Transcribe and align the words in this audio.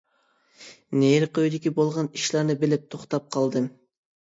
نېرىقى 1.01 1.45
ئۆيدىكى 1.45 1.75
بولغان 1.77 2.13
ئىشلارنى 2.19 2.59
بىلىپ 2.67 2.93
توختاپ 2.97 3.33
قالدىم. 3.41 3.75